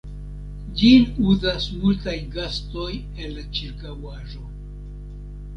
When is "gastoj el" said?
2.37-3.37